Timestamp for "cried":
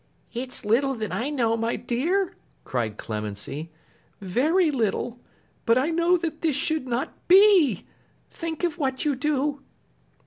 2.63-2.97